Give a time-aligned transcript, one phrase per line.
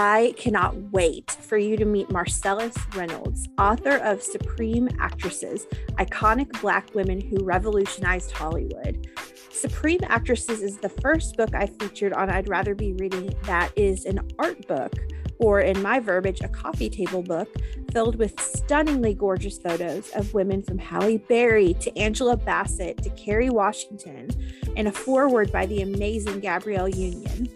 [0.00, 6.94] I cannot wait for you to meet Marcellus Reynolds, author of Supreme Actresses Iconic Black
[6.94, 9.08] Women Who Revolutionized Hollywood.
[9.50, 14.04] Supreme Actresses is the first book I featured on I'd Rather Be Reading that is
[14.04, 14.94] an art book,
[15.40, 17.52] or in my verbiage, a coffee table book
[17.90, 23.50] filled with stunningly gorgeous photos of women from Halle Berry to Angela Bassett to Kerry
[23.50, 24.30] Washington,
[24.76, 27.48] and a foreword by the amazing Gabrielle Union.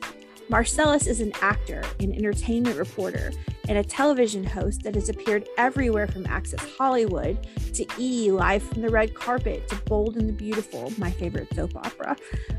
[0.52, 3.33] Marcellus is an actor, an entertainment reporter,
[3.72, 8.30] and a television host that has appeared everywhere from Access Hollywood to E!
[8.30, 12.14] Live from the Red Carpet to Bold and the Beautiful, my favorite soap opera.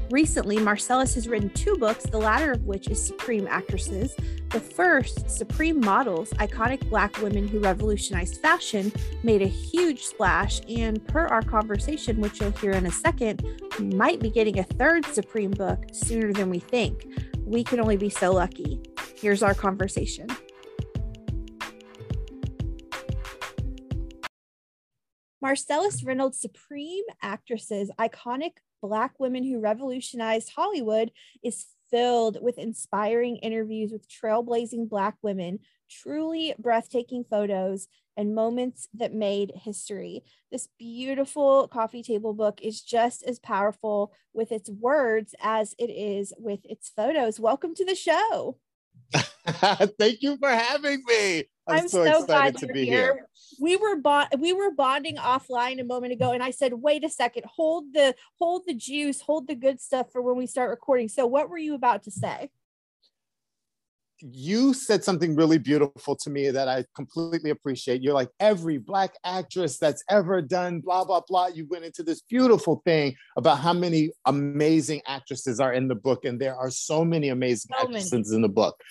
[0.09, 4.16] Recently, Marcellus has written two books, the latter of which is Supreme Actresses.
[4.49, 11.05] The first, Supreme Models Iconic Black Women Who Revolutionized Fashion, made a huge splash, and
[11.07, 13.45] per our conversation, which you'll hear in a second,
[13.80, 17.05] might be getting a third Supreme book sooner than we think.
[17.45, 18.82] We can only be so lucky.
[19.16, 20.27] Here's our conversation.
[25.44, 31.12] Marcellus Reynolds' Supreme Actresses, iconic Black women who revolutionized Hollywood,
[31.44, 35.60] is filled with inspiring interviews with trailblazing Black women,
[35.91, 40.24] truly breathtaking photos, and moments that made history.
[40.50, 46.32] This beautiful coffee table book is just as powerful with its words as it is
[46.38, 47.38] with its photos.
[47.38, 48.60] Welcome to the show.
[49.13, 51.44] Thank you for having me.
[51.68, 53.14] I'm, I'm so, so glad to be here.
[53.14, 53.28] here.
[53.60, 57.10] We were bo- we were bonding offline a moment ago, and I said, "Wait a
[57.10, 61.08] second, hold the hold the juice, hold the good stuff for when we start recording."
[61.08, 62.50] So, what were you about to say?
[64.31, 68.02] you said something really beautiful to me that I completely appreciate.
[68.02, 71.47] You're like, every Black actress that's ever done blah, blah, blah.
[71.47, 76.24] You went into this beautiful thing about how many amazing actresses are in the book.
[76.24, 78.36] And there are so many amazing so actresses many.
[78.36, 78.81] in the book.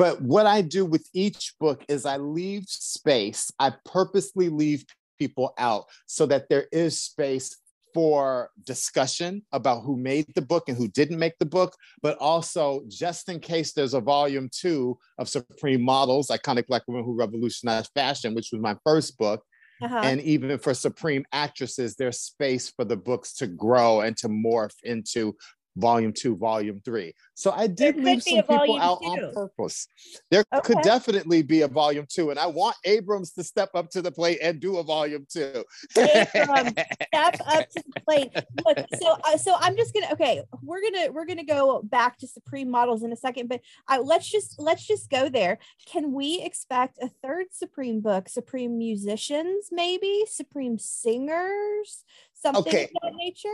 [0.00, 4.82] But what I do with each book is I leave space, I purposely leave
[5.18, 7.54] people out so that there is space
[7.92, 12.82] for discussion about who made the book and who didn't make the book, but also
[12.88, 17.90] just in case there's a volume two of Supreme Models, Iconic Black Women Who Revolutionized
[17.94, 19.44] Fashion, which was my first book.
[19.82, 20.00] Uh-huh.
[20.02, 24.76] And even for Supreme Actresses, there's space for the books to grow and to morph
[24.82, 25.36] into
[25.76, 27.14] volume two, volume three.
[27.34, 29.08] So I did leave some people out two.
[29.08, 29.86] on purpose.
[30.30, 30.60] There okay.
[30.64, 34.12] could definitely be a volume two, and I want Abrams to step up to the
[34.12, 35.64] plate and do a volume two.
[35.96, 36.72] Abrams,
[37.14, 38.32] step up to the plate.
[38.64, 40.42] Look, so uh, so I'm just gonna okay.
[40.62, 44.30] We're gonna we're gonna go back to Supreme models in a second, but uh, let's
[44.30, 45.58] just let's just go there.
[45.86, 48.28] Can we expect a third Supreme book?
[48.28, 52.04] Supreme musicians, maybe Supreme singers,
[52.34, 52.84] something okay.
[52.84, 53.48] of that nature.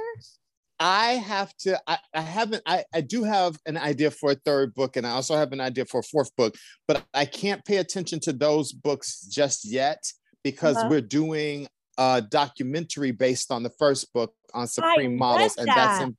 [0.78, 4.75] I have to, I, I haven't, I, I do have an idea for a third
[4.75, 6.54] book, and I also have an idea for a fourth book,
[6.87, 10.03] but I can't pay attention to those books just yet
[10.44, 10.88] because uh-huh.
[10.91, 11.66] we're doing
[11.98, 16.16] a documentary based on the first book on Supreme Models, and that's in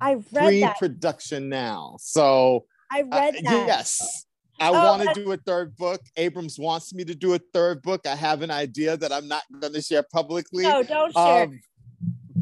[0.00, 1.96] I pre-production now.
[1.98, 3.66] So I read uh, that.
[3.66, 4.24] Yes.
[4.60, 6.00] I oh, want to do a third book.
[6.16, 8.06] Abrams wants me to do a third book.
[8.06, 10.64] I have an idea that I'm not going to share publicly.
[10.64, 11.44] No, don't share.
[11.44, 11.60] Um,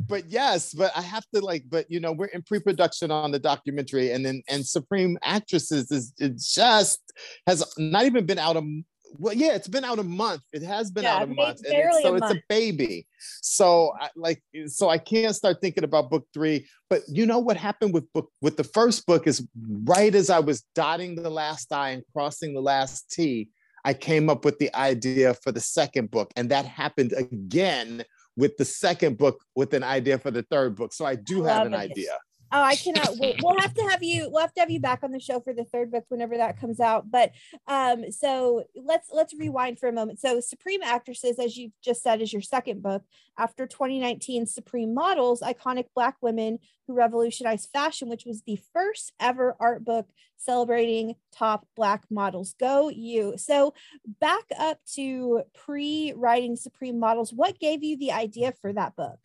[0.09, 3.39] but yes, but I have to like, but you know, we're in pre-production on the
[3.39, 7.01] documentary, and then and Supreme Actresses is it just
[7.47, 8.83] has not even been out a
[9.19, 10.43] well, yeah, it's been out a month.
[10.53, 12.39] It has been yeah, out a month, and so a it's month.
[12.39, 13.07] a baby.
[13.41, 16.67] So I like, so I can't start thinking about book three.
[16.91, 19.47] But you know what happened with book with the first book is
[19.85, 23.49] right as I was dotting the last I and crossing the last T,
[23.85, 28.05] I came up with the idea for the second book, and that happened again
[28.37, 30.93] with the second book with an idea for the third book.
[30.93, 31.79] So I do have an it.
[31.79, 32.19] idea.
[32.53, 33.41] Oh, I cannot wait.
[33.43, 34.29] We'll have to have you.
[34.31, 36.61] We'll have to have you back on the show for the third book whenever that
[36.61, 37.11] comes out.
[37.11, 37.33] But
[37.67, 40.21] um, so let's let's rewind for a moment.
[40.21, 43.03] So, Supreme Actresses, as you've just said, is your second book
[43.37, 49.57] after 2019 Supreme Models, iconic Black women who revolutionized fashion, which was the first ever
[49.59, 50.07] art book
[50.37, 52.55] celebrating top Black models.
[52.61, 53.35] Go you!
[53.37, 53.75] So,
[54.21, 57.33] back up to pre-writing Supreme Models.
[57.33, 59.19] What gave you the idea for that book?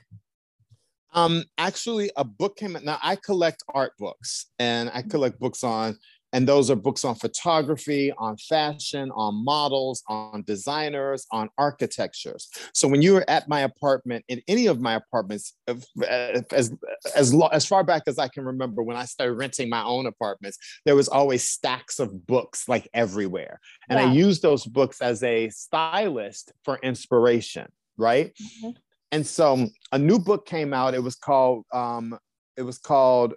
[1.13, 2.84] Um, actually, a book came out.
[2.84, 5.98] Now I collect art books, and I collect books on,
[6.34, 12.48] and those are books on photography, on fashion, on models, on designers, on architectures.
[12.74, 16.74] So when you were at my apartment, in any of my apartments, as
[17.12, 20.57] as as far back as I can remember, when I started renting my own apartments,
[20.86, 23.60] there was always stacks of books like everywhere,
[23.90, 24.06] and yeah.
[24.06, 27.68] I used those books as a stylist for inspiration.
[27.98, 28.34] Right.
[28.42, 28.69] Mm-hmm.
[29.12, 30.94] And so a new book came out.
[30.94, 32.18] It was called um,
[32.58, 33.34] it was called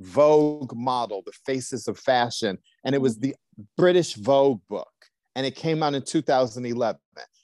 [0.00, 3.34] Vogue Model: The Faces of Fashion, and it was the
[3.76, 4.92] British Vogue book,
[5.34, 7.00] and it came out in 2011.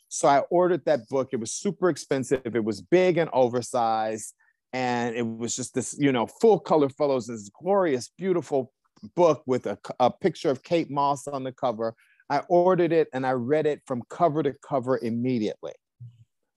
[0.09, 1.31] So I ordered that book.
[1.32, 2.55] It was super expensive.
[2.55, 4.35] It was big and oversized,
[4.73, 7.29] and it was just this, you know, full color photos.
[7.29, 8.73] This glorious, beautiful
[9.17, 11.94] book with a, a picture of Kate Moss on the cover.
[12.29, 15.73] I ordered it and I read it from cover to cover immediately.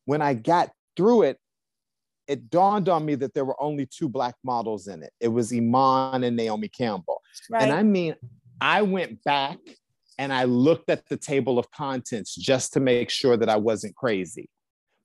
[0.06, 1.38] When I got through it,
[2.28, 5.12] it dawned on me that there were only two black models in it.
[5.19, 7.22] It was Iman and Naomi Campbell.
[7.50, 7.63] Right.
[7.63, 8.16] And I mean,
[8.62, 9.57] I went back
[10.18, 13.95] and I looked at the table of contents just to make sure that I wasn't
[13.95, 14.50] crazy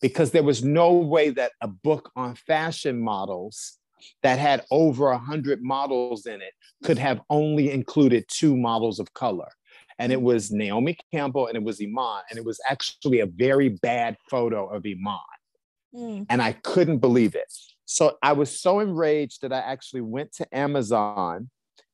[0.01, 3.79] because there was no way that a book on fashion models
[4.23, 6.53] that had over a hundred models in it
[6.85, 9.49] could have only included two models of color.
[9.99, 12.23] And it was Naomi Campbell and it was Iman.
[12.31, 15.19] And it was actually a very bad photo of Iman.
[15.95, 16.27] Mm.
[16.29, 17.53] And I couldn't believe it.
[17.85, 21.51] So I was so enraged that I actually went to Amazon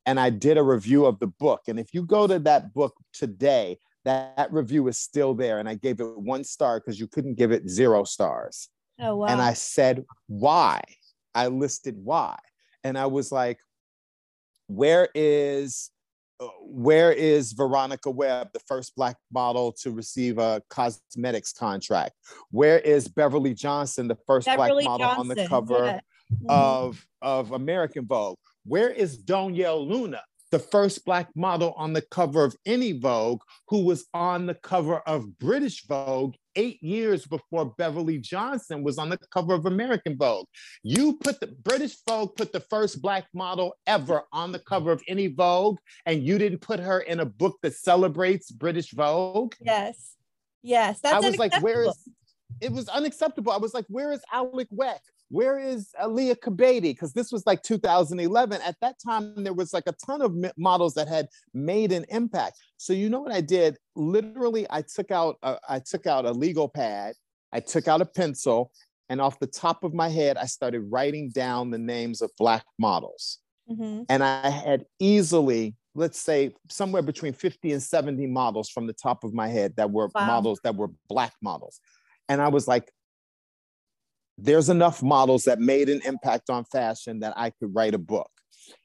[0.06, 1.62] and I did a review of the book.
[1.68, 5.58] And if you go to that book today, that, that review is still there.
[5.60, 8.68] And I gave it one star because you couldn't give it zero stars.
[9.00, 9.26] Oh, wow.
[9.26, 10.82] And I said, why?
[11.34, 12.36] I listed why.
[12.82, 13.58] And I was like,
[14.66, 15.90] where is
[16.60, 22.12] where is Veronica Webb, the first black model to receive a cosmetics contract?
[22.50, 26.00] Where is Beverly Johnson, the first Beverly black model Johnson, on the cover yeah.
[26.32, 26.46] Mm-hmm.
[26.48, 28.38] of, of American Vogue?
[28.64, 30.22] Where is Donyale Luna,
[30.54, 35.00] the first black model on the cover of any Vogue, who was on the cover
[35.00, 40.46] of British Vogue eight years before Beverly Johnson was on the cover of American Vogue.
[40.84, 45.02] You put the British Vogue put the first black model ever on the cover of
[45.08, 49.54] any Vogue, and you didn't put her in a book that celebrates British Vogue.
[49.60, 50.14] Yes,
[50.62, 51.16] yes, that's.
[51.16, 51.98] I was like, where is?
[52.60, 53.50] It was unacceptable.
[53.50, 55.00] I was like, where is Alek Wek?
[55.30, 56.82] Where is Liya Kebede?
[56.82, 58.60] Because this was like 2011.
[58.62, 62.58] At that time, there was like a ton of models that had made an impact.
[62.76, 63.78] So you know what I did?
[63.96, 67.14] Literally, I took out a, I took out a legal pad,
[67.52, 68.70] I took out a pencil,
[69.08, 72.64] and off the top of my head, I started writing down the names of black
[72.78, 73.38] models.
[73.70, 74.02] Mm-hmm.
[74.08, 79.24] And I had easily, let's say, somewhere between 50 and 70 models from the top
[79.24, 80.26] of my head that were wow.
[80.26, 81.80] models that were black models.
[82.28, 82.90] And I was like,
[84.36, 88.30] there's enough models that made an impact on fashion that I could write a book.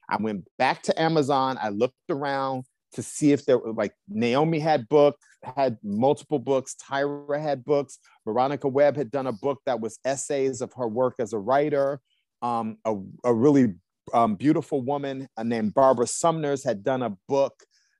[0.08, 1.58] I went back to Amazon.
[1.60, 6.76] I looked around to see if there were like Naomi had book, had multiple books.
[6.76, 7.98] Tyra had books.
[8.24, 12.00] Veronica Webb had done a book that was essays of her work as a writer.
[12.42, 13.74] Um, a, a really
[14.12, 17.54] um, beautiful woman named Barbara Summers had done a book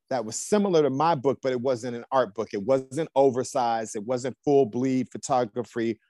[0.09, 2.49] that was similar to my book, but it wasn't an art book.
[2.53, 3.95] It wasn't oversized.
[3.95, 6.01] It wasn't full bleed photography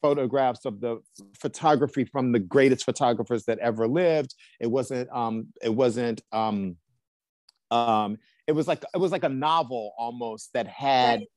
[0.00, 1.00] photographs of the
[1.38, 4.34] photography from the greatest photographers that ever lived.
[4.60, 5.10] It wasn't.
[5.12, 6.22] Um, it wasn't.
[6.32, 6.76] Um,
[7.70, 11.28] um, it was like it was like a novel almost that had right.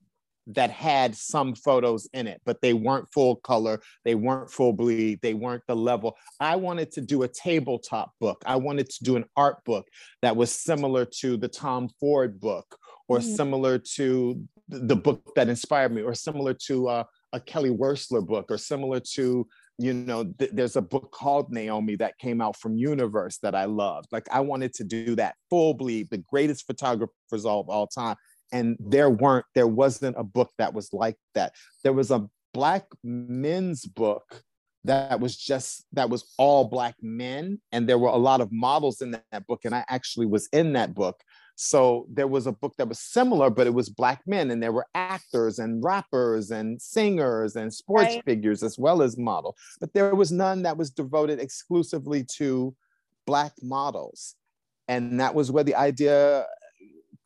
[0.48, 3.80] that had some photos in it, but they weren't full color.
[4.04, 5.20] They weren't full bleed.
[5.22, 6.16] They weren't the level.
[6.40, 8.42] I wanted to do a tabletop book.
[8.46, 9.88] I wanted to do an art book
[10.22, 12.76] that was similar to the Tom Ford book,
[13.08, 13.34] or mm-hmm.
[13.34, 18.46] similar to the book that inspired me, or similar to uh, a Kelly Wearstler book
[18.50, 19.46] or similar to,
[19.78, 23.64] you know, th- there's a book called Naomi that came out from Universe that I
[23.64, 24.08] loved.
[24.12, 28.16] Like I wanted to do that full bleed, the greatest photographers of all time.
[28.52, 31.52] And there weren't, there wasn't a book that was like that.
[31.82, 34.42] There was a black men's book
[34.86, 39.02] that was just that was all black men and there were a lot of models
[39.02, 41.20] in that book and i actually was in that book
[41.56, 44.72] so there was a book that was similar, but it was black men, and there
[44.72, 48.24] were actors and rappers and singers and sports right.
[48.24, 49.56] figures as well as model.
[49.80, 52.76] But there was none that was devoted exclusively to
[53.26, 54.34] black models.
[54.86, 56.46] And that was where the idea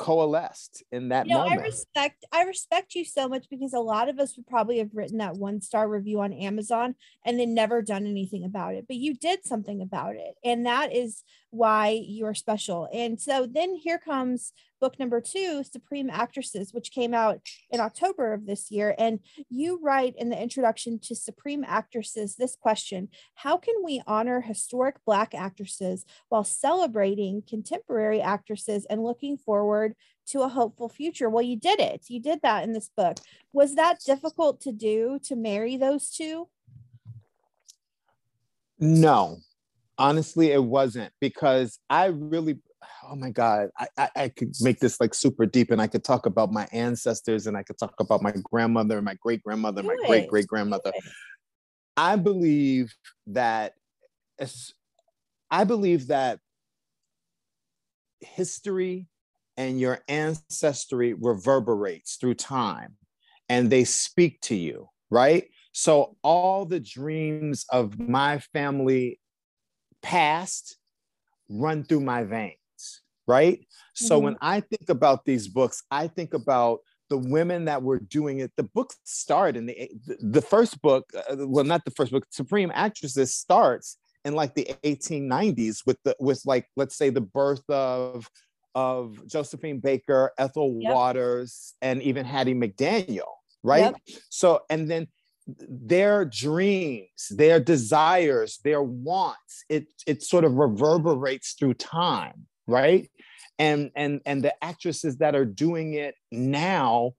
[0.00, 1.60] coalesced in that you know, moment.
[1.60, 4.88] I respect I respect you so much because a lot of us would probably have
[4.94, 6.94] written that one star review on Amazon
[7.26, 8.86] and then never done anything about it.
[8.88, 10.36] But you did something about it.
[10.42, 12.88] And that is why you're special.
[12.94, 18.32] And so then here comes book number two, Supreme Actresses, which came out in October
[18.32, 18.94] of this year.
[18.98, 24.40] And you write in the introduction to Supreme Actresses this question How can we honor
[24.40, 29.94] historic Black actresses while celebrating contemporary actresses and looking forward
[30.28, 31.28] to a hopeful future?
[31.28, 32.06] Well, you did it.
[32.08, 33.18] You did that in this book.
[33.52, 36.48] Was that difficult to do to marry those two?
[38.78, 39.40] No,
[40.00, 42.58] honestly it wasn't because i really
[43.08, 46.04] oh my god I, I, I could make this like super deep and i could
[46.04, 49.82] talk about my ancestors and i could talk about my grandmother and my great grandmother
[49.82, 50.92] my great great grandmother
[51.96, 52.94] i believe
[53.26, 53.74] that
[55.50, 56.38] i believe that
[58.20, 59.06] history
[59.56, 62.96] and your ancestry reverberates through time
[63.48, 65.44] and they speak to you, right?
[65.72, 69.20] So all the dreams of my family
[70.02, 70.78] past
[71.48, 72.54] run through my veins,
[73.30, 73.60] right?
[73.60, 74.06] Mm-hmm.
[74.06, 78.40] So when I think about these books, I think about the women that were doing
[78.40, 78.52] it.
[78.56, 82.24] The book start in the the first book, uh, well, not the first book.
[82.30, 87.68] Supreme Actresses starts in like the 1890s with the with like let's say the birth
[87.68, 88.28] of
[88.74, 90.94] of Josephine Baker, Ethel yep.
[90.94, 93.32] Waters, and even Hattie McDaniel,
[93.62, 93.92] right?
[93.92, 93.94] Yep.
[94.28, 95.08] So and then
[95.46, 103.10] their dreams, their desires, their wants, it it sort of reverberates through time, right?
[103.60, 107.12] And and and the actresses that are doing it now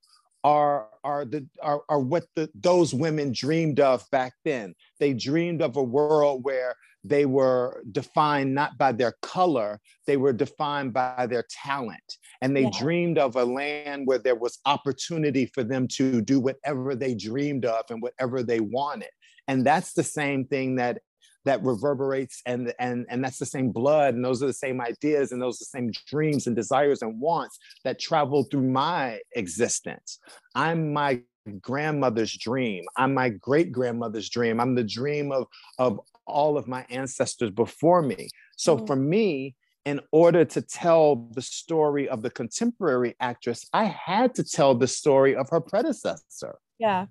[0.44, 4.74] are are the are, are what the those women dreamed of back then.
[5.00, 10.34] They dreamed of a world where they were defined not by their color, they were
[10.34, 12.18] defined by their talent.
[12.42, 12.80] And they yeah.
[12.80, 17.66] dreamed of a land where there was opportunity for them to do whatever they dreamed
[17.66, 19.10] of and whatever they wanted.
[19.48, 21.00] And that's the same thing that
[21.46, 25.32] that reverberates and and and that's the same blood and those are the same ideas
[25.32, 30.20] and those are the same dreams and desires and wants that travel through my existence
[30.56, 31.20] i'm my
[31.60, 35.48] grandmother's dream i'm my great grandmother's dream i'm the dream of
[35.80, 36.00] of
[36.32, 38.30] all of my ancestors before me.
[38.58, 38.86] So mm-hmm.
[38.86, 39.56] for me,
[39.86, 44.88] in order to tell the story of the contemporary actress, I had to tell the
[44.88, 46.60] story of her predecessor.
[46.78, 47.08] Yeah.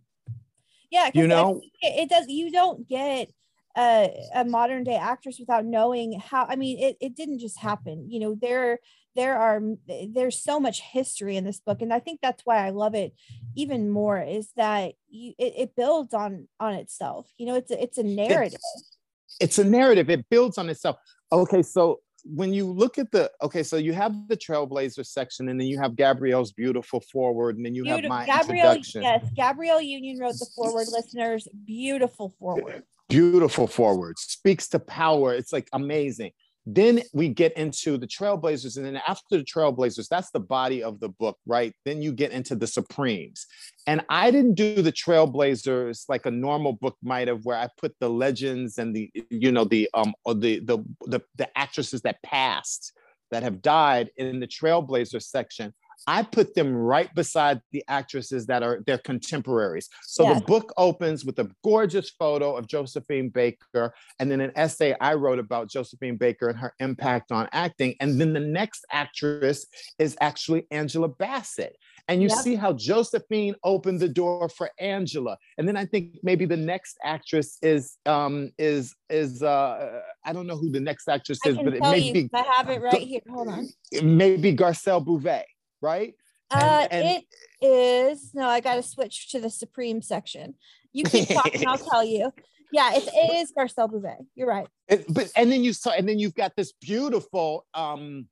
[0.90, 1.10] Yeah.
[1.14, 3.30] You know, it, it, does, you don't get
[3.76, 8.10] a, a modern day actress without knowing how, I mean, it, it didn't just happen.
[8.10, 8.80] You know, there,
[9.16, 9.60] there are
[10.08, 13.12] there's so much history in this book and i think that's why i love it
[13.56, 17.82] even more is that you, it, it builds on on itself you know it's a,
[17.82, 18.96] it's a narrative it's,
[19.40, 20.96] it's a narrative it builds on itself
[21.32, 25.58] okay so when you look at the okay so you have the trailblazer section and
[25.58, 28.14] then you have gabrielle's beautiful forward and then you beautiful.
[28.14, 29.02] have my gabrielle introduction.
[29.02, 35.34] yes gabrielle union wrote the forward listeners beautiful forward beautiful forward speaks to power.
[35.34, 36.30] It's like amazing.
[36.66, 41.00] Then we get into the trailblazers and then after the trailblazers that's the body of
[41.00, 41.74] the book right?
[41.84, 43.46] Then you get into the supremes.
[43.86, 47.94] And i didn't do the trailblazers like a normal book might have where i put
[47.98, 52.92] the legends and the you know the um the the the, the actresses that passed
[53.30, 55.72] that have died in the trailblazer section
[56.06, 59.88] I put them right beside the actresses that are their contemporaries.
[60.02, 64.94] So the book opens with a gorgeous photo of Josephine Baker, and then an essay
[65.00, 67.94] I wrote about Josephine Baker and her impact on acting.
[68.00, 69.66] And then the next actress
[69.98, 71.76] is actually Angela Bassett.
[72.08, 72.38] And you yep.
[72.38, 75.36] see how Josephine opened the door for Angela.
[75.58, 80.46] And then I think maybe the next actress is um is is uh I don't
[80.46, 83.00] know who the next actress is, but it may you, be I have it right
[83.00, 83.20] here.
[83.30, 83.68] Hold on.
[83.92, 85.44] It may be Garcelle Beauvais
[85.80, 86.14] right?
[86.50, 87.22] Uh, and, and
[87.60, 88.46] it is no.
[88.46, 90.54] I got to switch to the Supreme section.
[90.92, 92.32] You keep talking, I'll tell you.
[92.72, 94.18] Yeah, it's, it is Garcelle Beauvais.
[94.34, 94.68] You're right.
[94.88, 98.26] It, but and then you saw, and then you've got this beautiful um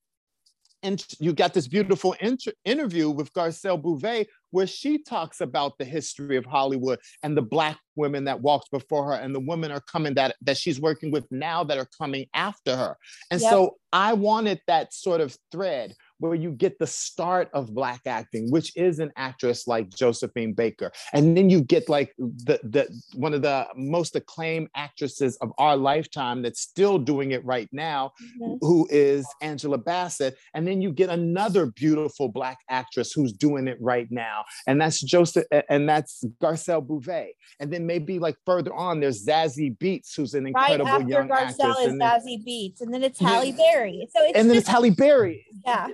[0.82, 5.84] and you got this beautiful inter- interview with Garcelle Beauvais where she talks about the
[5.84, 9.80] history of Hollywood and the black women that walked before her and the women are
[9.80, 12.96] coming that that she's working with now that are coming after her.
[13.30, 13.50] And yep.
[13.50, 18.50] so I wanted that sort of thread where you get the start of black acting,
[18.50, 23.34] which is an actress like Josephine Baker, and then you get like the the one
[23.34, 28.54] of the most acclaimed actresses of our lifetime that's still doing it right now, mm-hmm.
[28.60, 33.78] who is Angela Bassett, and then you get another beautiful black actress who's doing it
[33.80, 39.00] right now, and that's Joseph, and that's Garcelle Beauvais, and then maybe like further on,
[39.00, 42.46] there's Zazie Beetz, who's an incredible right after young Garcelle actress, is and then, Zazie
[42.46, 44.08] Beetz, and then it's Halle Berry.
[44.14, 45.46] So it's and then just, it's Halle Berry.
[45.66, 45.88] Yeah,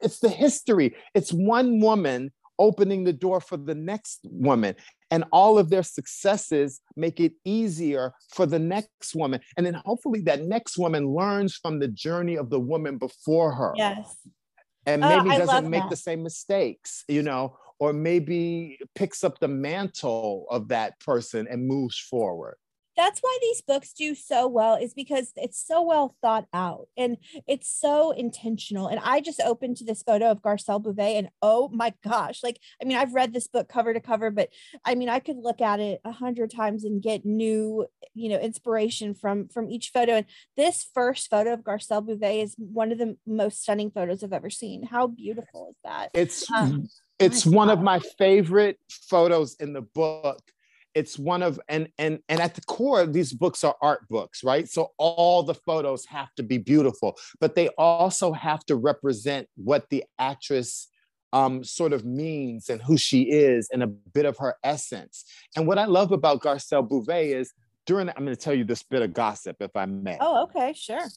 [0.00, 0.94] it's the history.
[1.14, 4.74] It's one woman opening the door for the next woman.
[5.10, 9.40] And all of their successes make it easier for the next woman.
[9.56, 13.72] And then hopefully that next woman learns from the journey of the woman before her.
[13.76, 14.16] Yes.
[14.86, 15.90] And oh, maybe oh, doesn't make that.
[15.90, 21.66] the same mistakes, you know, or maybe picks up the mantle of that person and
[21.66, 22.56] moves forward
[22.96, 27.16] that's why these books do so well is because it's so well thought out and
[27.46, 28.88] it's so intentional.
[28.88, 32.58] And i just opened to this photo of garcelle beauvais and oh my gosh like
[32.80, 34.48] i mean i've read this book cover to cover but
[34.84, 38.38] i mean i could look at it a hundred times and get new you know
[38.38, 40.12] inspiration from from each photo.
[40.12, 44.32] And this first photo of garcelle beauvais is one of the most stunning photos i've
[44.32, 44.84] ever seen.
[44.84, 46.10] How beautiful is that?
[46.14, 50.40] It's um, it's one of my favorite photos in the book
[50.94, 54.68] it's one of and and and at the core these books are art books right?
[54.68, 59.88] So all the photos have to be beautiful but they also have to represent what
[59.90, 60.88] the actress
[61.32, 65.24] um, sort of means and who she is and a bit of her essence.
[65.56, 67.52] And what i love about garcelle beauvais is
[67.86, 70.16] during i'm going to tell you this bit of gossip if i may.
[70.20, 71.08] Oh okay sure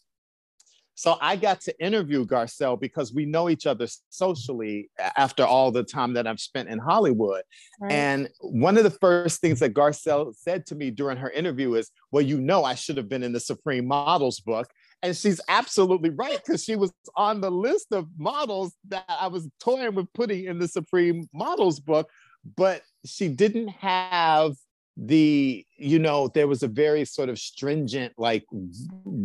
[0.97, 5.83] so I got to interview Garcelle because we know each other socially after all the
[5.83, 7.43] time that I've spent in Hollywood.
[7.79, 7.91] Right.
[7.91, 11.91] And one of the first things that Garcelle said to me during her interview is,
[12.11, 14.71] Well, you know, I should have been in the Supreme Models book.
[15.03, 19.47] And she's absolutely right because she was on the list of models that I was
[19.59, 22.09] toying with putting in the Supreme Models book,
[22.55, 24.55] but she didn't have
[24.97, 28.43] the you know there was a very sort of stringent like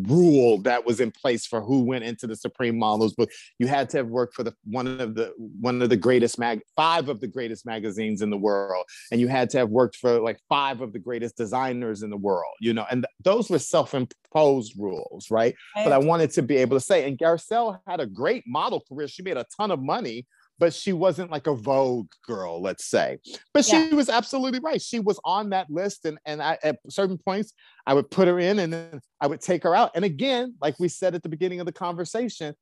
[0.09, 3.31] rule that was in place for who went into the supreme models book.
[3.59, 6.61] You had to have worked for the one of the one of the greatest mag
[6.77, 10.21] five of the greatest magazines in the world and you had to have worked for
[10.21, 13.59] like five of the greatest designers in the world you know and th- those were
[13.59, 15.55] self-imposed rules right?
[15.75, 19.09] But i wanted to be able to say and garcelle had a great model career.
[19.09, 20.27] She made a ton of money
[20.59, 23.19] but she wasn't like a Vogue girl, let's say.
[23.53, 23.89] But yeah.
[23.89, 24.81] she was absolutely right.
[24.81, 27.53] She was on that list, and and I, at certain points,
[27.87, 29.91] I would put her in, and then I would take her out.
[29.95, 32.55] And again, like we said at the beginning of the conversation,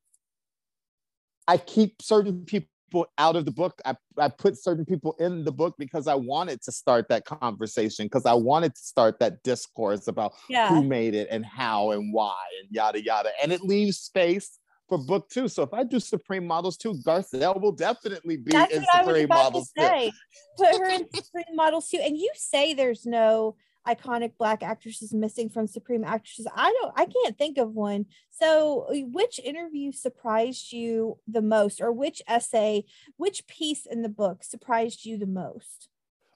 [1.47, 3.81] I keep certain people out of the book.
[3.85, 8.05] I, I put certain people in the book because I wanted to start that conversation,
[8.05, 10.69] because I wanted to start that discourse about yeah.
[10.69, 13.29] who made it and how and why and yada yada.
[13.41, 14.57] And it leaves space
[14.91, 15.47] for book two.
[15.47, 19.71] So if I do Supreme Models two, Garcelle will definitely be That's in Supreme Models
[19.77, 20.11] two.
[20.57, 21.99] Put her in Supreme Models two.
[21.99, 23.55] And you say there's no
[23.87, 26.45] iconic black actresses missing from Supreme actresses.
[26.53, 28.05] I don't I can't think of one.
[28.31, 32.83] So uh, which interview surprised you the most or which essay,
[33.15, 35.87] which piece in the book surprised you the most?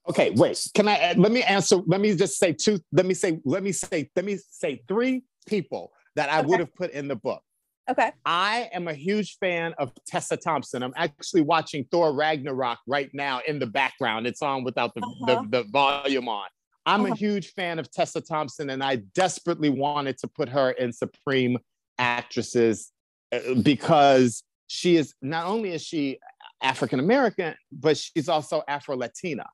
[0.07, 0.65] Okay, wait.
[0.73, 3.73] Can I let me answer let me just say two let me say let me
[3.73, 6.47] say let me say three people that I okay.
[6.47, 7.41] would have put in the book.
[7.89, 8.11] Okay.
[8.25, 10.81] I am a huge fan of Tessa Thompson.
[10.81, 14.25] I'm actually watching Thor Ragnarok right now in the background.
[14.25, 15.43] It's on without the, uh-huh.
[15.49, 16.47] the, the, volume on.
[16.87, 17.13] I'm uh-huh.
[17.13, 21.59] a huge fan of Tessa Thompson, and I desperately wanted to put her in Supreme
[21.99, 22.91] Actresses
[23.31, 26.19] uh, because she is not only is she
[26.61, 29.45] African American, but she's also Afro Latina.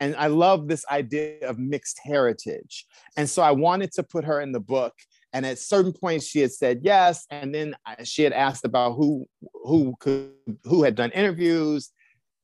[0.00, 2.86] And I love this idea of mixed heritage.
[3.16, 4.94] And so I wanted to put her in the book
[5.32, 9.26] and at certain points she had said yes and then she had asked about who
[9.64, 10.32] who could
[10.64, 11.90] who had done interviews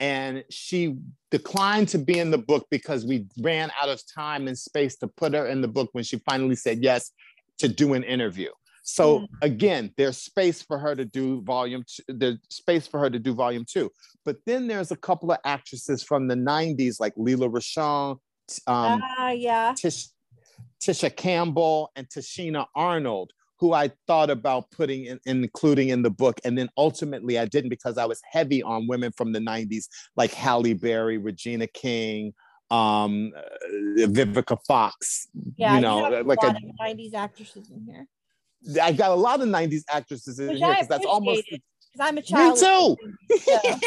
[0.01, 0.97] and she
[1.31, 5.07] declined to be in the book because we ran out of time and space to
[5.07, 7.12] put her in the book when she finally said yes
[7.59, 8.51] to do an interview
[8.83, 9.29] so mm.
[9.42, 13.35] again there's space for her to do volume two, there's space for her to do
[13.35, 13.90] volume two
[14.25, 18.18] but then there's a couple of actresses from the 90s like Lela Rochon
[18.66, 19.75] um, uh, yeah.
[19.77, 20.09] Tish,
[20.85, 26.40] Tisha Campbell and Tichina Arnold, who I thought about putting in, including in the book.
[26.44, 30.33] And then ultimately I didn't because I was heavy on women from the 90s, like
[30.33, 32.35] Halle Berry, Regina King,
[32.70, 35.29] um, uh, Vivica Fox.
[35.57, 38.07] Yeah, you know, you like a, a 90s actresses in here.
[38.83, 41.44] I got a lot of 90s actresses in Which here because that's almost
[41.95, 42.59] because I'm a child.
[42.59, 42.97] Me too.
[43.45, 43.79] So.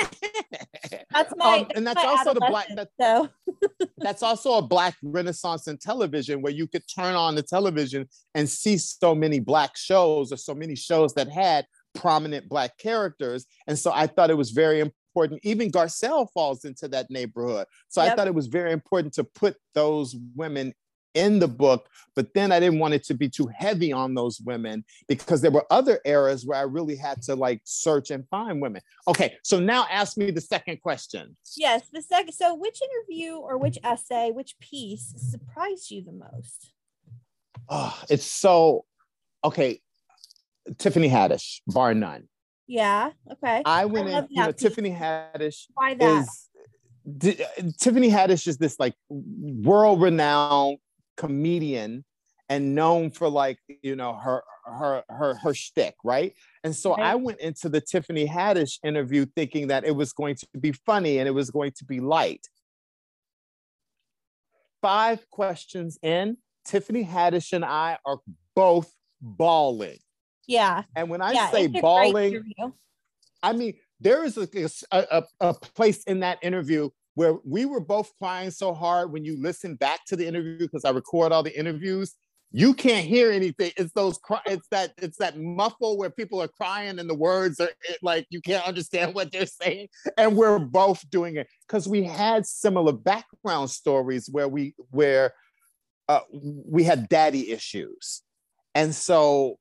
[1.12, 3.30] that's my um, and that's also the black that, so.
[3.98, 8.50] that's also a black renaissance in television where you could turn on the television and
[8.50, 11.66] see so many black shows or so many shows that had
[11.96, 13.46] prominent black characters.
[13.68, 15.40] And so I thought it was very important.
[15.44, 17.68] Even Garcelle falls into that neighborhood.
[17.90, 18.12] So yep.
[18.12, 20.74] I thought it was very important to put those women
[21.18, 24.40] in the book, but then I didn't want it to be too heavy on those
[24.40, 28.62] women because there were other eras where I really had to like search and find
[28.62, 28.82] women.
[29.08, 31.36] Okay, so now ask me the second question.
[31.56, 32.34] Yes, the second.
[32.34, 36.72] So, which interview or which essay, which piece surprised you the most?
[37.68, 38.86] Oh, it's so
[39.44, 39.82] okay.
[40.78, 42.28] Tiffany Haddish, bar none.
[42.68, 43.12] Yeah.
[43.32, 43.62] Okay.
[43.66, 44.28] I went I in.
[44.30, 45.66] You know, Tiffany Haddish.
[45.74, 46.24] Why that?
[46.24, 46.48] Is,
[47.80, 50.78] Tiffany Haddish is this like world renowned
[51.18, 52.06] comedian
[52.50, 56.34] and known for like you know her her her her shtick, right?
[56.64, 57.12] And so right.
[57.12, 61.20] I went into the Tiffany Haddish interview thinking that it was going to be funny
[61.20, 62.48] and it was going to be light.
[64.82, 68.20] Five questions in, Tiffany Haddish and I are
[68.56, 69.98] both bawling.
[70.48, 70.84] Yeah.
[70.96, 72.44] And when I yeah, say bawling,
[73.44, 74.48] I mean there is a,
[74.92, 79.42] a, a place in that interview where we were both crying so hard when you
[79.42, 82.14] listen back to the interview because I record all the interviews
[82.52, 83.72] you can't hear anything.
[83.76, 87.60] It's those cry, it's that it's that muffle where people are crying and the words
[87.60, 87.70] are
[88.02, 89.90] like you can't understand what they're saying.
[90.18, 95.34] And we're both doing it because we had similar background stories where we where
[96.08, 98.22] uh, we had daddy issues.
[98.74, 99.60] And so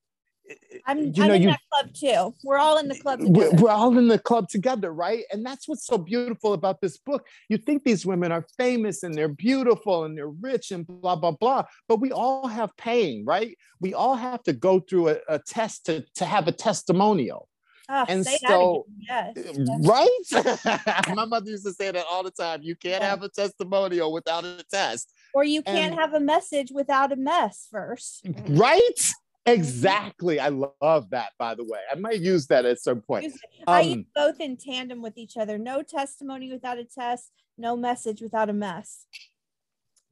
[0.86, 2.34] I'm, you I'm in you, that club too.
[2.44, 3.56] We're all in the club together.
[3.56, 5.24] We're, all in the club together, right?
[5.32, 7.26] And that's what's so beautiful about this book.
[7.48, 11.32] You think these women are famous and they're beautiful and they're rich and blah, blah,
[11.32, 11.64] blah.
[11.88, 13.56] But we all have pain, right?
[13.80, 17.48] We all have to go through a, a test to, to have a testimonial.
[17.88, 19.86] Oh, and so, eh, yes.
[19.86, 21.06] right?
[21.14, 22.60] My mother used to say that all the time.
[22.62, 23.10] You can't yeah.
[23.10, 25.12] have a testimonial without a test.
[25.34, 28.26] Or you can't and, have a message without a mess first.
[28.48, 29.12] Right?
[29.46, 30.40] Exactly.
[30.40, 31.78] I love that, by the way.
[31.90, 33.32] I might use that at some point.
[33.66, 35.56] I use um, both in tandem with each other.
[35.56, 39.06] No testimony without a test, no message without a mess.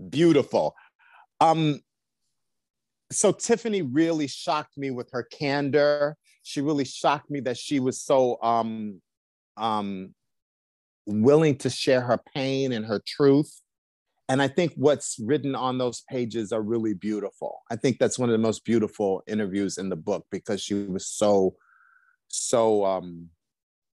[0.08, 0.74] Beautiful.
[1.40, 1.80] Um,
[3.10, 6.16] so Tiffany really shocked me with her candor.
[6.42, 9.00] She really shocked me that she was so um,
[9.56, 10.14] um,
[11.06, 13.60] willing to share her pain and her truth
[14.28, 17.60] and I think what's written on those pages are really beautiful.
[17.70, 21.06] I think that's one of the most beautiful interviews in the book because she was
[21.06, 21.56] so,
[22.28, 23.28] so um,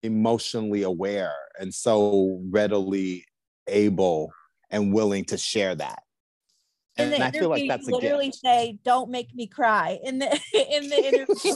[0.03, 3.25] emotionally aware and so readily
[3.67, 4.31] able
[4.69, 6.03] and willing to share that
[6.99, 10.89] in and I feel like that's literally say, "Don't make me cry" in the in
[10.89, 11.55] the interview.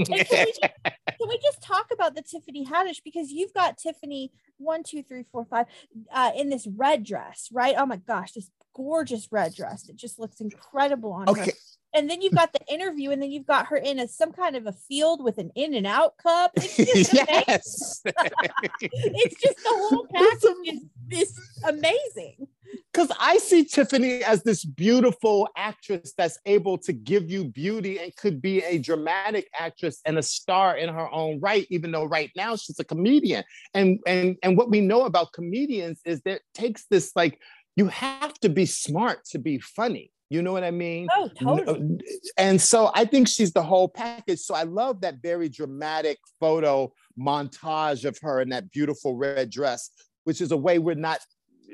[0.04, 4.32] can, we just, can, we just, talk about the Tiffany Haddish because you've got Tiffany
[4.58, 5.66] one, two, three, four, five
[6.12, 7.74] uh, in this red dress, right?
[7.76, 9.88] Oh my gosh, this gorgeous red dress!
[9.88, 11.46] It just looks incredible on okay.
[11.46, 11.52] her
[11.94, 14.56] and then you've got the interview, and then you've got her in a some kind
[14.56, 16.50] of a field with an in and out cup.
[16.56, 20.74] It's just yes, it's just the whole package
[21.10, 22.48] is, is amazing.
[22.94, 28.14] Because I see Tiffany as this beautiful actress that's able to give you beauty and
[28.14, 32.30] could be a dramatic actress and a star in her own right, even though right
[32.36, 33.42] now she's a comedian.
[33.74, 37.40] And and and what we know about comedians is that takes this like
[37.74, 41.06] you have to be smart to be funny you know what I mean?
[41.14, 41.98] Oh, uh, totally.
[42.38, 44.40] And so I think she's the whole package.
[44.40, 49.90] So I love that very dramatic photo montage of her in that beautiful red dress,
[50.24, 51.20] which is a way we're not,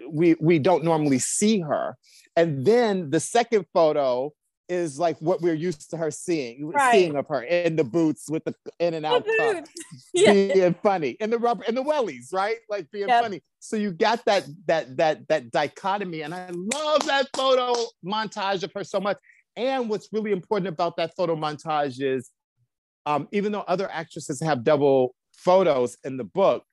[0.09, 1.97] we we don't normally see her.
[2.37, 4.33] And then the second photo
[4.71, 6.93] is like what we're used to her seeing, right.
[6.93, 9.65] seeing of her in the boots with the in and out cup,
[10.15, 10.33] yeah.
[10.33, 12.57] being funny, in the rubber, in the wellies, right?
[12.69, 13.23] Like being yep.
[13.23, 13.43] funny.
[13.59, 17.75] So you got that that that that dichotomy, and I love that photo
[18.05, 19.19] montage of her so much.
[19.57, 22.31] And what's really important about that photo montage is,
[23.05, 26.65] um, even though other actresses have double photos in the book,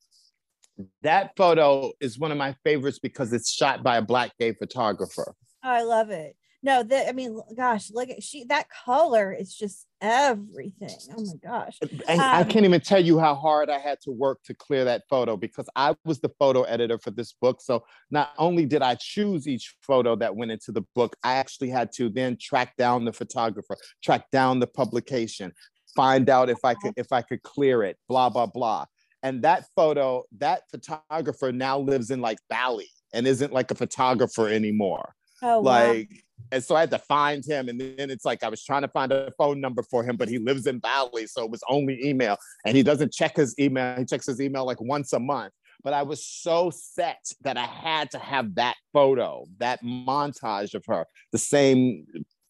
[1.01, 5.33] that photo is one of my favorites because it's shot by a black gay photographer.
[5.63, 6.35] Oh, I love it.
[6.63, 10.89] No that i mean gosh look at she that color is just everything.
[11.15, 11.77] Oh my gosh.
[11.81, 14.83] And um, i can't even tell you how hard i had to work to clear
[14.85, 17.61] that photo because i was the photo editor for this book.
[17.61, 21.69] So not only did i choose each photo that went into the book i actually
[21.69, 25.53] had to then track down the photographer track down the publication
[25.95, 28.83] find out if i could if i could clear it blah blah blah
[29.27, 34.47] and that photo that photographer now lives in like bali and isn't like a photographer
[34.47, 36.17] anymore Oh, like wow.
[36.51, 37.67] And so I had to find him.
[37.67, 40.29] And then it's like I was trying to find a phone number for him, but
[40.29, 41.27] he lives in Bali.
[41.27, 42.37] So it was only email.
[42.65, 43.97] And he doesn't check his email.
[43.97, 45.53] He checks his email like once a month.
[45.83, 50.83] But I was so set that I had to have that photo, that montage of
[50.87, 52.05] her, the same,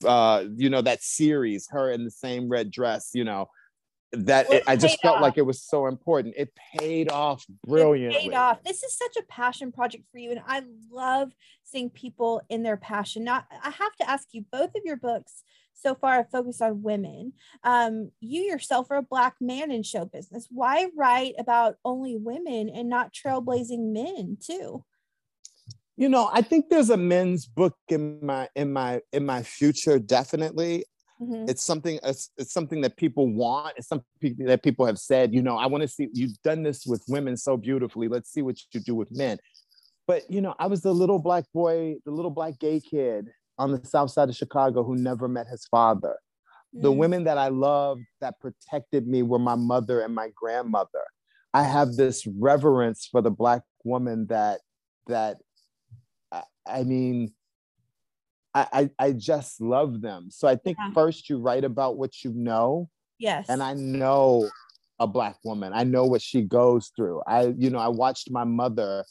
[0.06, 3.48] uh, you know, that series, her in the same red dress, you know,
[4.14, 5.22] that it, I just felt off.
[5.22, 6.36] like it was so important.
[6.38, 8.20] It paid off brilliantly.
[8.20, 8.64] It paid off.
[8.64, 11.32] This is such a passion project for you, and I love
[11.64, 13.26] seeing people in their passion.
[13.26, 15.44] Now, I have to ask you, both of your books
[15.74, 17.34] so far have focused on women.
[17.64, 20.48] Um, you yourself are a black man in show business.
[20.50, 24.84] Why write about only women and not trailblazing men too?
[25.98, 29.98] You know, I think there's a men's book in my in my in my future.
[29.98, 30.86] Definitely,
[31.22, 31.50] Mm-hmm.
[31.50, 33.74] It's something it's, it's something that people want.
[33.78, 36.86] It's something that people have said, you know, I want to see you've done this
[36.86, 38.08] with women so beautifully.
[38.08, 39.40] Let's see what you do with men.
[40.06, 43.72] But you know, I was the little black boy, the little black gay kid on
[43.72, 46.18] the south side of Chicago who never met his father.
[46.76, 46.82] Mm-hmm.
[46.84, 46.98] The mm.
[46.98, 51.04] women that I loved that protected me were my mother and my grandmother.
[51.54, 54.60] I have this reverence for the black woman that
[55.08, 55.38] that
[56.32, 57.34] I, I mean
[58.74, 60.30] I, I, just love them.
[60.30, 60.92] So I think yeah.
[60.94, 62.90] first you write about what you know.
[63.20, 63.48] Yes.
[63.50, 64.50] And I know
[65.00, 65.74] a black woman.
[65.74, 67.22] I know what she goes through.
[67.28, 69.06] I, you know, I watched my mother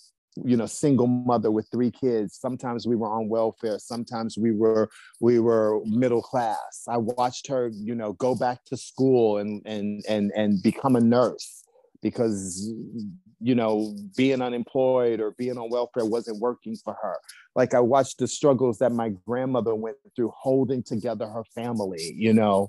[0.44, 4.90] you know single mother with three kids sometimes we were on welfare sometimes we were
[5.18, 10.04] we were middle class i watched her you know go back to school and and
[10.08, 11.64] and and become a nurse
[12.02, 12.70] because
[13.46, 17.16] you know being unemployed or being on welfare wasn't working for her
[17.54, 22.32] like i watched the struggles that my grandmother went through holding together her family you
[22.32, 22.68] know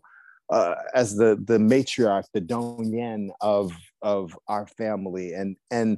[0.50, 5.98] uh, as the the matriarch the dong of of our family and and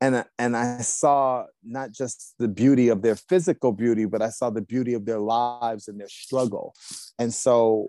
[0.00, 4.50] and and I saw not just the beauty of their physical beauty, but I saw
[4.50, 6.74] the beauty of their lives and their struggle.
[7.20, 7.86] And so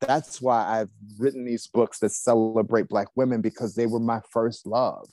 [0.00, 4.66] that's why I've written these books that celebrate Black women because they were my first
[4.66, 5.08] love.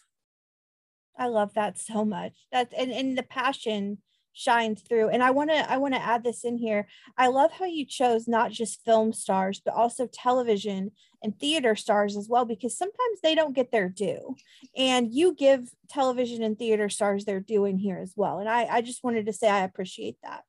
[1.18, 2.34] I love that so much.
[2.52, 4.00] That's and, and the passion
[4.34, 5.10] shines through.
[5.10, 6.88] And I want to I want to add this in here.
[7.18, 10.92] I love how you chose not just film stars, but also television
[11.24, 14.36] and theater stars as well, because sometimes they don't get their due.
[14.76, 18.40] And you give television and theater stars their due in here as well.
[18.40, 20.44] And I, I just wanted to say I appreciate that.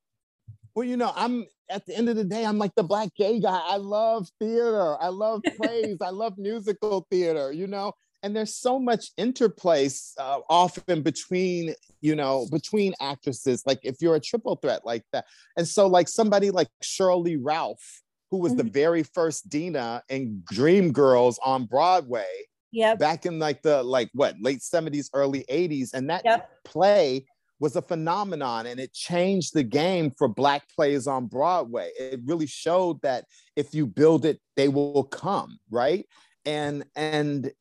[0.73, 3.39] Well, you know, I'm at the end of the day, I'm like the black gay
[3.39, 3.61] guy.
[3.63, 5.01] I love theater.
[5.01, 5.97] I love plays.
[6.01, 7.93] I love musical theater, you know?
[8.23, 14.15] And there's so much interplay uh, often between you know between actresses like if you're
[14.15, 15.25] a triple threat like that
[15.57, 18.67] and so like somebody like Sheryl Lee Ralph who was mm-hmm.
[18.67, 22.27] the very first Deena in Dreamgirls on Broadway
[22.73, 26.49] yeah back in like the like what late 70s early 80s and that yep.
[26.65, 27.25] play
[27.59, 32.47] was a phenomenon and it changed the game for black plays on broadway it really
[32.47, 36.05] showed that if you build it they will come right
[36.45, 37.51] and and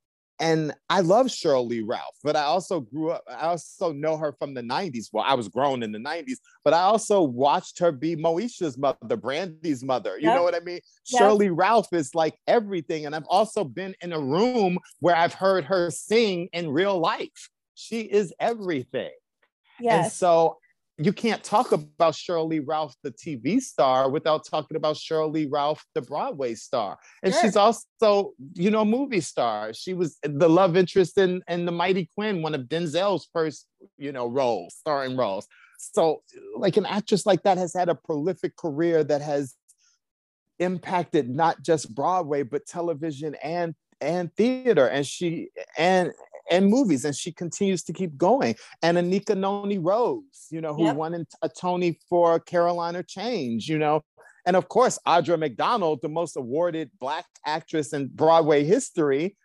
[0.43, 4.33] and I love Sheryl Lee Ralph, but I also grew up, I also know her
[4.33, 5.07] from the 90s.
[5.13, 9.17] Well, I was grown in the 90s, but I also watched her be Moesha's mother,
[9.17, 10.19] Brandy's mother.
[10.19, 10.35] You yep.
[10.35, 10.81] know what I mean?
[11.07, 11.23] Yep.
[11.23, 13.07] Sheryl Lee Ralph is like everything.
[13.07, 17.49] And I've also been in a room where I've heard her sing in real life.
[17.77, 19.13] She is everything.
[19.79, 20.05] Yes.
[20.05, 20.59] And so
[20.99, 25.47] you can't talk about Sheryl Lee Ralph, the TV star, without talking about Sheryl Lee
[25.47, 26.99] Ralph, the Broadway star.
[27.23, 27.43] And sure.
[27.43, 29.73] she's also, you know, a movie star.
[29.73, 34.13] She was the love interest in, in The Mighty Quinn, one of Denzel's first, you
[34.13, 35.49] know, roles, starring roles.
[35.79, 36.23] So,
[36.57, 39.55] like an actress like that has had a prolific career that has
[40.59, 44.87] impacted not just Broadway, but television and and theater.
[44.87, 46.13] And she and
[46.51, 48.55] and movies, and she continues to keep going.
[48.83, 50.97] And Anika Noni Rose, you know, who yep.
[50.97, 54.03] won a Tony for Caroline, or Change, you know,
[54.47, 59.37] and of course Audra McDonald, the most awarded Black actress in Broadway history,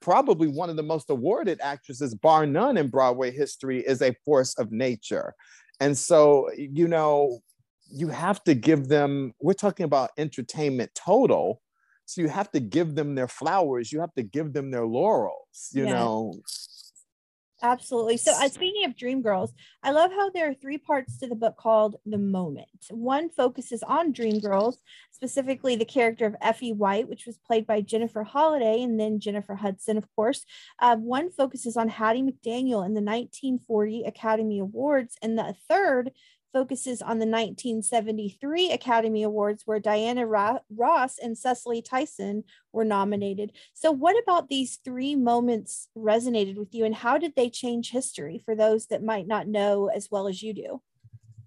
[0.00, 4.54] probably one of the most awarded actresses, bar none, in Broadway history, is a force
[4.54, 5.34] of nature.
[5.80, 7.40] And so, you know,
[7.90, 11.60] you have to give them, we're talking about entertainment total.
[12.06, 13.92] So you have to give them their flowers.
[13.92, 15.94] You have to give them their laurels, you yeah.
[15.94, 16.34] know.
[17.64, 18.18] Absolutely.
[18.18, 21.34] So, uh, speaking of dream girls, I love how there are three parts to the
[21.34, 22.68] book called The Moment.
[22.90, 24.78] One focuses on dream girls,
[25.12, 29.54] specifically the character of Effie White, which was played by Jennifer Holliday and then Jennifer
[29.54, 30.44] Hudson, of course.
[30.78, 36.10] Uh, one focuses on Hattie McDaniel in the 1940 Academy Awards, and the third
[36.54, 43.52] focuses on the 1973 Academy Awards, where Diana Ross and Cicely Tyson were nominated.
[43.74, 48.40] So, what about these three moments resonated with you, and how did they change history
[48.42, 50.80] for those that might not know as well as you do?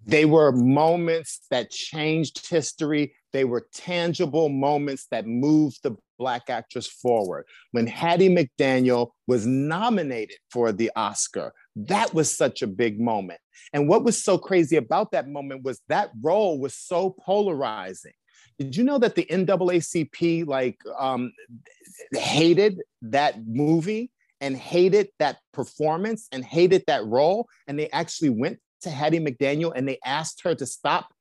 [0.08, 3.14] They were moments that changed history.
[3.34, 7.44] They were tangible moments that moved the Black actress forward.
[7.72, 13.38] When Hattie McDaniel was nominated for the Oscar, that was such a big moment.
[13.74, 18.14] And what was so crazy about that moment was that role was so polarizing.
[18.58, 21.32] Did you know that the NAACP like um,
[22.12, 27.46] hated that movie and hated that performance and hated that role?
[27.66, 31.12] And they actually went to Hattie McDaniel and they asked her to stop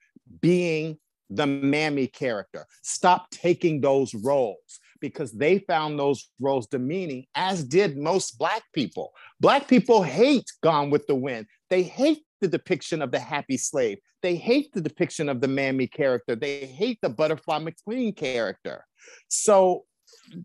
[0.41, 0.97] being
[1.29, 7.97] the mammy character, stop taking those roles because they found those roles demeaning, as did
[7.97, 9.13] most Black people.
[9.39, 11.45] Black people hate Gone with the Wind.
[11.69, 13.99] They hate the depiction of the happy slave.
[14.21, 16.35] They hate the depiction of the mammy character.
[16.35, 18.85] They hate the Butterfly McQueen character.
[19.27, 19.83] So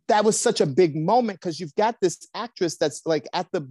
[0.08, 3.68] that was such a big moment because you've got this actress that's like at the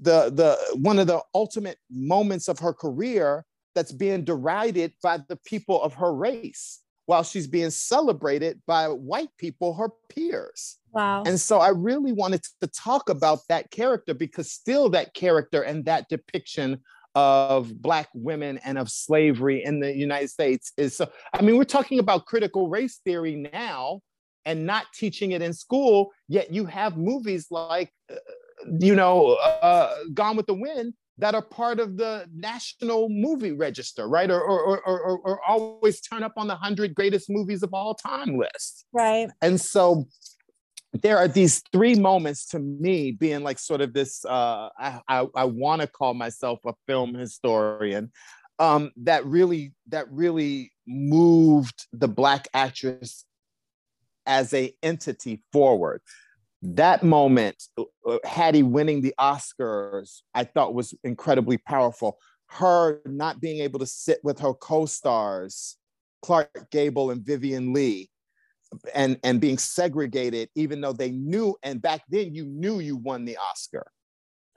[0.00, 5.36] the the one of the ultimate moments of her career that's being derided by the
[5.44, 10.78] people of her race while she's being celebrated by white people, her peers.
[10.92, 11.24] Wow.
[11.26, 15.84] And so I really wanted to talk about that character because still that character and
[15.86, 16.80] that depiction
[17.16, 21.64] of black women and of slavery in the United States is so I mean we're
[21.64, 24.00] talking about critical race theory now
[24.44, 28.14] and not teaching it in school yet you have movies like uh,
[28.80, 34.08] you know uh, Gone with the Wind that are part of the national movie register,
[34.08, 34.30] right?
[34.30, 37.94] Or, or, or, or, or always turn up on the 100 greatest movies of all
[37.94, 38.86] time list.
[38.92, 39.28] Right.
[39.42, 40.06] And so
[40.92, 45.26] there are these three moments to me being like sort of this uh, i, I,
[45.36, 48.10] I want to call myself a film historian
[48.58, 53.24] um, that really that really moved the black actress
[54.26, 56.02] as a entity forward
[56.62, 62.18] that moment uh, hattie winning the oscars i thought was incredibly powerful.
[62.48, 65.76] Her not being able to sit with her co-stars
[66.20, 68.10] clark gable and Vivien leigh
[68.94, 73.24] and and being segregated even though they knew and back then you knew you won
[73.24, 73.90] the oscar.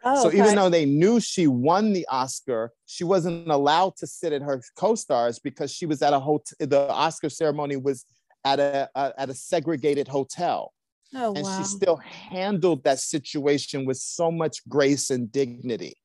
[0.03, 0.39] Oh, so okay.
[0.39, 4.61] even though they knew she won the oscar she wasn't allowed to sit at her
[4.75, 8.05] co-stars because she was at a hotel the oscar ceremony was
[8.43, 10.73] at a, a at a segregated hotel
[11.15, 11.57] oh, and wow.
[11.57, 15.95] she still handled that situation with so much grace and dignity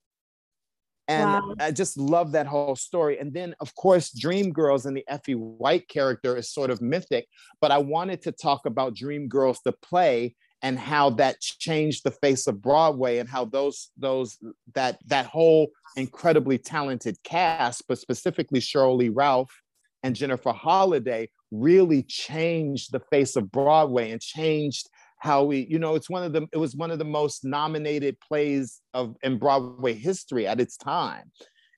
[1.09, 1.55] and wow.
[1.59, 3.19] I just love that whole story.
[3.19, 7.27] And then, of course, Dreamgirls and the Effie White character is sort of mythic,
[7.63, 12.47] but I wanted to talk about Dreamgirls, the play, and how that changed the face
[12.47, 14.37] of Broadway and how those, those,
[14.75, 19.63] that, that whole incredibly talented cast, but specifically Sheryl Lee Ralph
[20.03, 25.95] and Jennifer Holliday, really changed the face of Broadway and changed how we, you know,
[25.95, 29.95] it's one of the, it was one of the most nominated plays of in Broadway
[29.95, 31.31] history at its time.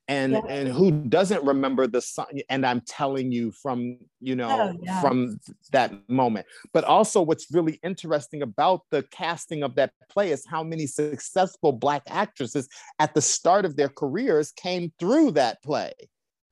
[0.09, 0.41] And, yeah.
[0.49, 5.01] and who doesn't remember the song and i'm telling you from you know oh, yeah.
[5.01, 5.39] from
[5.71, 10.65] that moment but also what's really interesting about the casting of that play is how
[10.65, 15.93] many successful black actresses at the start of their careers came through that play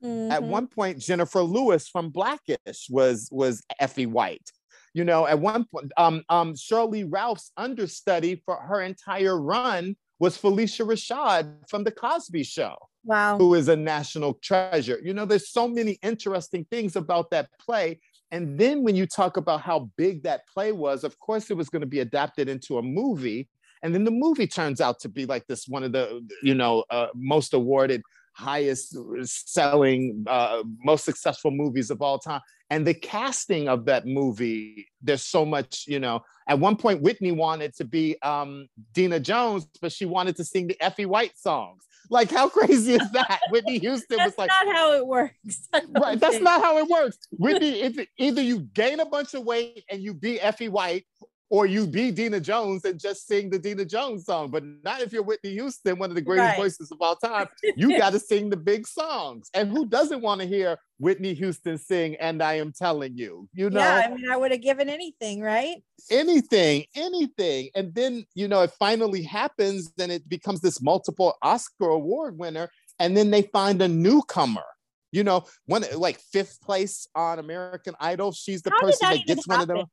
[0.03, 0.31] Mm-hmm.
[0.31, 4.51] At one point, Jennifer Lewis from black-ish was was Effie White.
[4.93, 9.95] You know, at one point, um, um, Sheryl Lee Ralph's understudy for her entire run
[10.19, 12.75] was Phylicia Rashad from The Cosby Show.
[13.05, 13.37] Wow.
[13.37, 14.99] Who is a national treasure.
[15.01, 17.99] You know, there's so many interesting things about that play.
[18.31, 21.69] And then when you talk about how big that play was, of course, it was
[21.69, 23.47] going to be adapted into a movie.
[23.81, 26.83] And then the movie turns out to be like this one of the, you know,
[26.89, 28.01] uh, most awarded
[28.33, 32.41] highest selling, uh, most successful movies of all time.
[32.69, 36.23] And the casting of that movie, there's so much, you know.
[36.47, 40.67] At one point, Whitney wanted to be um, Deena Jones, but she wanted to sing
[40.67, 41.83] the Effie White songs.
[42.09, 43.41] Like, how crazy is that?
[43.49, 45.69] Whitney Houston was like, "That's not how it works."
[46.01, 47.17] right, that's not how it works.
[47.31, 51.05] Whitney, if either you gain a bunch of weight and you be Effie White,
[51.49, 55.11] or you be Deena Jones and just sing the Deena Jones song, but not if
[55.11, 56.57] you're Whitney Houston, one of the greatest right.
[56.57, 57.47] voices of all time.
[57.75, 59.49] You got to sing the big songs.
[59.53, 63.49] And who doesn't want to hear Whitney Houston sing And I Am Telling You?
[63.53, 63.79] You know?
[63.79, 65.77] Yeah, I mean, I would have given anything, right?
[66.11, 67.69] Anything, anything.
[67.75, 72.69] And then, you know, it finally happens, then it becomes this multiple Oscar award winner.
[72.99, 74.63] And then they find a newcomer
[75.11, 78.31] you know, one like fifth place on American Idol.
[78.31, 79.59] She's the How person that, that gets happen?
[79.59, 79.87] one of them.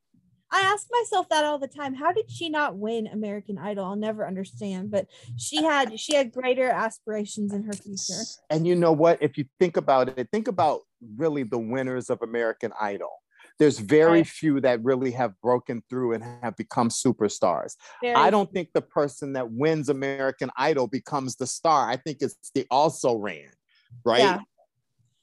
[0.51, 1.93] I ask myself that all the time.
[1.93, 3.85] How did she not win American Idol?
[3.85, 4.91] I'll never understand.
[4.91, 8.21] But she had she had greater aspirations in her future.
[8.49, 9.21] And you know what?
[9.21, 10.81] If you think about it, think about
[11.17, 13.11] really the winners of American Idol.
[13.59, 14.27] There's very right.
[14.27, 17.75] few that really have broken through and have become superstars.
[18.01, 21.89] Very I don't think the person that wins American Idol becomes the star.
[21.89, 23.49] I think it's the also ran,
[24.05, 24.19] right?
[24.19, 24.39] Yeah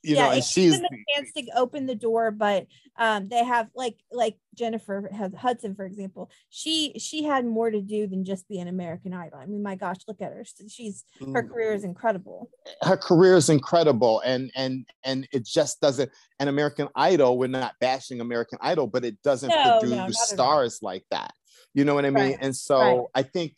[0.05, 3.69] you yeah, know, and she's the chance to open the door, but um, they have
[3.75, 6.31] like like Jennifer Hudson, for example.
[6.51, 9.39] She she had more to do than just be an American Idol.
[9.39, 10.45] I mean, my gosh, look at her.
[10.69, 11.49] She's her mm.
[11.49, 12.51] career is incredible.
[12.83, 16.11] Her career is incredible, and and and it just doesn't.
[16.39, 20.81] An American Idol, we're not bashing American Idol, but it doesn't no, produce no, stars
[20.83, 21.33] like that.
[21.73, 22.33] You know what I mean?
[22.33, 22.39] Right.
[22.41, 23.07] And so right.
[23.15, 23.55] I think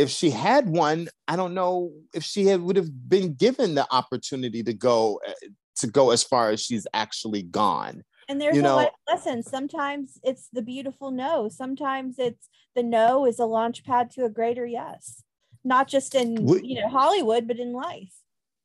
[0.00, 3.86] if she had one, I don't know if she had, would have been given the
[3.90, 5.32] opportunity to go uh,
[5.80, 8.02] to go as far as she's actually gone.
[8.28, 9.42] And there's you know, a lesson.
[9.42, 11.48] Sometimes it's the beautiful no.
[11.48, 15.22] Sometimes it's the no is a launch pad to a greater yes.
[15.64, 18.14] Not just in you know Hollywood, but in life.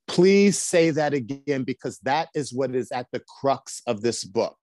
[0.06, 4.56] Please say that again because that is what is at the crux of this book.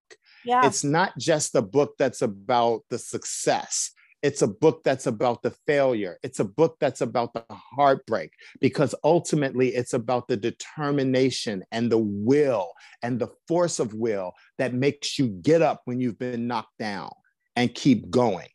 [0.46, 0.66] Yeah.
[0.66, 3.92] It's not just a book that's about the success.
[4.24, 6.18] It's a book that's about the failure.
[6.24, 8.32] It's a book that's about the heartbreak
[8.62, 12.72] because ultimately it's about the determination and the will
[13.04, 17.12] and the force of will that makes you get up when you've been knocked down
[17.58, 18.48] and keep going.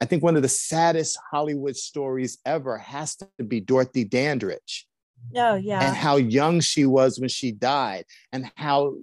[0.00, 4.86] I think one of the saddest Hollywood stories ever has to be Dorothy Dandridge.
[5.34, 5.84] Oh, yeah.
[5.84, 8.94] And how young she was when she died and how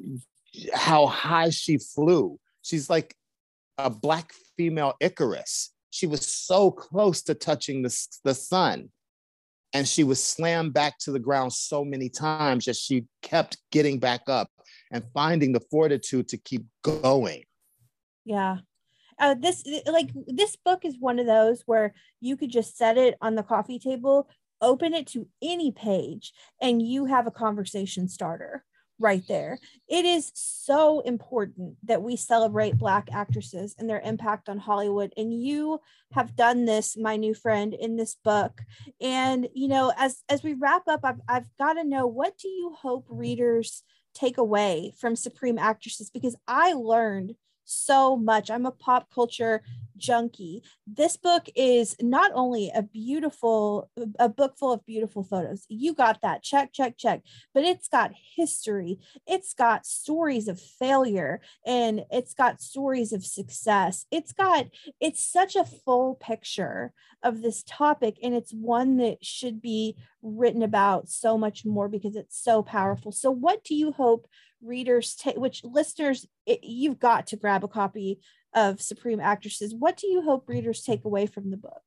[0.73, 2.39] how high she flew.
[2.61, 3.13] She's like
[3.77, 8.89] a black female Icarus she was so close to touching the, the sun
[9.71, 13.99] And she was slammed back to the ground so many times that she kept getting
[13.99, 14.49] back up
[14.91, 17.43] and finding the fortitude to keep going.
[18.25, 18.57] Yeah.
[19.17, 23.15] Uh, this like this book is one of those where you could just set it
[23.21, 24.27] on the coffee table
[24.61, 28.65] open it to any page and you have a conversation starter
[28.99, 29.59] right there.
[29.87, 35.13] It is so important that we celebrate Black actresses and their impact on Hollywood.
[35.17, 35.79] And you
[36.13, 38.61] have done this, my new friend, in this book.
[39.01, 42.47] And, you know, as, as we wrap up, I've, I've got to know what do
[42.47, 43.83] you hope readers
[44.13, 46.09] take away from Supreme Actresses?
[46.09, 47.35] Because I learned
[47.65, 48.49] so much.
[48.49, 49.61] I'm a pop culture
[49.97, 50.63] junkie.
[50.87, 53.89] This book is not only a beautiful,
[54.19, 55.65] a book full of beautiful photos.
[55.69, 56.43] You got that.
[56.43, 57.21] Check, check, check.
[57.53, 58.99] But it's got history.
[59.27, 64.05] It's got stories of failure and it's got stories of success.
[64.11, 64.67] It's got,
[64.99, 66.93] it's such a full picture
[67.23, 68.17] of this topic.
[68.21, 73.11] And it's one that should be written about so much more because it's so powerful.
[73.11, 74.27] So, what do you hope
[74.65, 78.19] readers take, which listeners, it, you've got to grab a copy
[78.53, 79.73] of Supreme Actresses.
[79.73, 81.81] What do you hope readers take away from the book?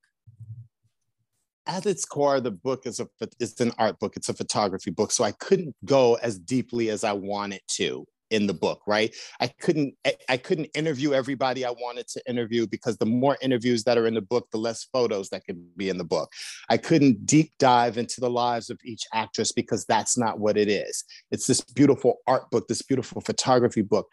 [1.67, 3.09] At its core, the book is a
[3.39, 4.17] it's an art book.
[4.17, 8.47] It's a photography book, so I couldn't go as deeply as I wanted to in
[8.47, 9.15] the book right?
[9.41, 9.95] I couldn't
[10.29, 14.15] i couldn't interview everybody i wanted to interview because the more interviews that are in
[14.15, 16.33] the book the less photos that could be in the book.
[16.69, 20.69] I couldn't deep dive into the lives of each actress because that's not what it
[20.69, 21.05] is.
[21.31, 24.09] It's this beautiful art book this beautiful photography book.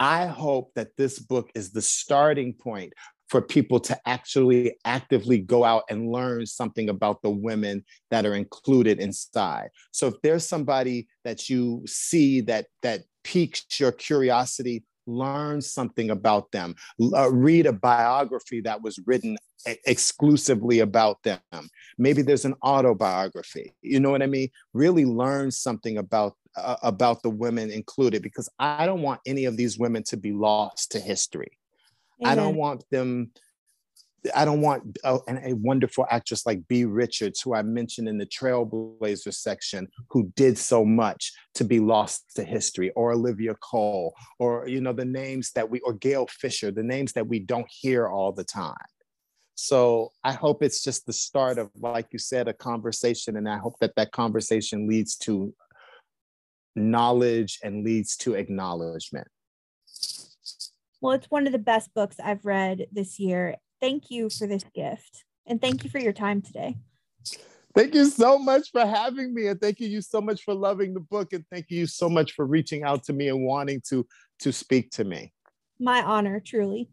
[0.00, 2.92] I hope that this book is the starting point
[3.28, 8.34] for people to actually actively go out and learn something about the women that are
[8.34, 9.68] included inside.
[9.90, 16.50] So if there's somebody that you see that that piques your curiosity, learn something about
[16.52, 16.74] them.
[17.00, 19.36] Uh, read a biography that was written
[19.86, 21.40] exclusively about them.
[21.98, 23.74] Maybe there's an autobiography.
[23.82, 24.48] You know what I mean?
[24.72, 29.56] Really learn something about uh, about the women included because I don't want any of
[29.56, 31.57] these women to be lost to history.
[32.22, 32.32] Amen.
[32.32, 33.30] I don't want them.
[34.34, 38.18] I don't want oh, a, a wonderful actress like Beah Richards, who I mentioned in
[38.18, 44.14] the Trailblazer section, who did so much to be lost to history, or Olivia Cole,
[44.38, 47.68] or you know the names that we, or Gail Fisher, the names that we don't
[47.70, 48.74] hear all the time.
[49.54, 53.58] So I hope it's just the start of, like you said, a conversation, and I
[53.58, 55.54] hope that that conversation leads to
[56.76, 59.28] knowledge and leads to acknowledgement.
[61.00, 63.56] Well, it's one of the best books I've read this year.
[63.80, 65.24] Thank you for this gift.
[65.46, 66.76] And thank you for your time today.
[67.74, 69.46] Thank you so much for having me.
[69.46, 71.32] And thank you so much for loving the book.
[71.32, 74.04] And thank you so much for reaching out to me and wanting to,
[74.40, 75.32] to speak to me.
[75.78, 76.90] My honor, truly.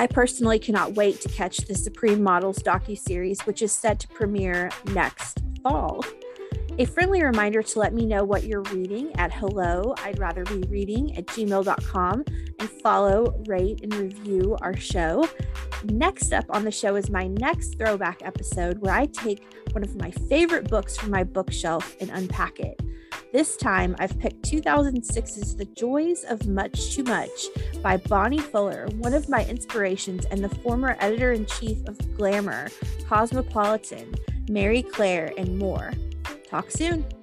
[0.00, 4.70] I personally cannot wait to catch the Supreme Models docu-series, which is set to premiere
[4.92, 6.04] next fall.
[6.80, 10.62] A friendly reminder to let me know what you're reading at hello, I'd rather be
[10.68, 12.24] reading at gmail.com
[12.60, 15.28] and follow, rate, and review our show.
[15.82, 19.96] Next up on the show is my next throwback episode where I take one of
[19.96, 22.80] my favorite books from my bookshelf and unpack it.
[23.32, 27.48] This time, I've picked 2006's The Joys of Much Too Much
[27.82, 32.68] by Bonnie Fuller, one of my inspirations and the former editor in chief of Glamour,
[33.08, 34.14] Cosmopolitan,
[34.48, 35.92] Marie Claire, and more.
[36.48, 37.17] Talk soon.